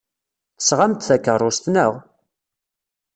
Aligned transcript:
Tesɣam-d 0.57 1.01
takeṛṛust, 1.07 1.65
naɣ? 1.73 1.93